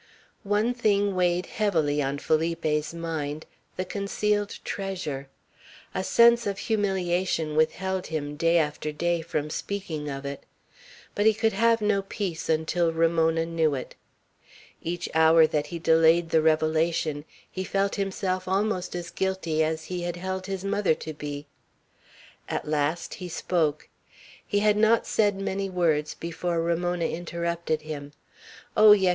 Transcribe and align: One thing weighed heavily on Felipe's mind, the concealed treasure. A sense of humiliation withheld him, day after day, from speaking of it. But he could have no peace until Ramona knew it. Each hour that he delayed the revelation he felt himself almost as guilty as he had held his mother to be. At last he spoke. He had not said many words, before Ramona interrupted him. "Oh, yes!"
One 0.41 0.73
thing 0.73 1.13
weighed 1.13 1.45
heavily 1.45 2.01
on 2.01 2.17
Felipe's 2.17 2.91
mind, 2.91 3.45
the 3.75 3.85
concealed 3.85 4.57
treasure. 4.65 5.29
A 5.93 6.03
sense 6.03 6.47
of 6.47 6.57
humiliation 6.57 7.55
withheld 7.55 8.07
him, 8.07 8.35
day 8.35 8.57
after 8.57 8.91
day, 8.91 9.21
from 9.21 9.51
speaking 9.51 10.09
of 10.09 10.25
it. 10.25 10.43
But 11.13 11.27
he 11.27 11.35
could 11.35 11.53
have 11.53 11.81
no 11.81 12.01
peace 12.01 12.49
until 12.49 12.91
Ramona 12.91 13.45
knew 13.45 13.75
it. 13.75 13.93
Each 14.81 15.07
hour 15.13 15.45
that 15.45 15.67
he 15.67 15.77
delayed 15.77 16.31
the 16.31 16.41
revelation 16.41 17.23
he 17.51 17.63
felt 17.63 17.93
himself 17.93 18.47
almost 18.47 18.95
as 18.95 19.11
guilty 19.11 19.63
as 19.63 19.83
he 19.83 20.01
had 20.01 20.15
held 20.15 20.47
his 20.47 20.63
mother 20.63 20.95
to 20.95 21.13
be. 21.13 21.45
At 22.49 22.67
last 22.67 23.13
he 23.13 23.29
spoke. 23.29 23.87
He 24.43 24.61
had 24.61 24.77
not 24.77 25.05
said 25.05 25.39
many 25.39 25.69
words, 25.69 26.15
before 26.15 26.59
Ramona 26.59 27.05
interrupted 27.05 27.83
him. 27.83 28.13
"Oh, 28.75 28.93
yes!" 28.93 29.09